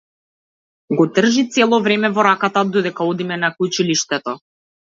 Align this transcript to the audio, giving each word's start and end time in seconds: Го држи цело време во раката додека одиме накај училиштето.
Го 1.01 1.05
држи 1.17 1.43
цело 1.57 1.79
време 1.89 2.11
во 2.17 2.25
раката 2.29 2.65
додека 2.73 3.09
одиме 3.13 3.41
накај 3.45 3.69
училиштето. 3.73 4.39